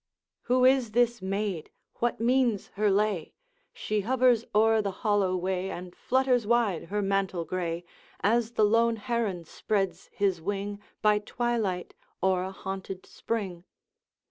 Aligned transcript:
'Who 0.49 0.65
is 0.65 0.93
this 0.93 1.21
maid? 1.21 1.69
what 1.97 2.19
means 2.19 2.69
her 2.69 2.89
lay? 2.89 3.33
She 3.71 4.01
hovers 4.01 4.45
o'er 4.55 4.81
the 4.81 4.89
hollow 5.05 5.37
way, 5.37 5.69
And 5.69 5.95
flutters 5.95 6.47
wide 6.47 6.85
her 6.85 7.03
mantle 7.03 7.45
gray, 7.45 7.83
As 8.19 8.53
the 8.53 8.65
lone 8.65 8.95
heron 8.95 9.43
spreads 9.43 10.09
his 10.11 10.41
wing, 10.41 10.81
By 11.03 11.19
twilight, 11.19 11.93
o'er 12.23 12.41
a 12.41 12.51
haunted 12.51 13.05
spring.' 13.05 13.63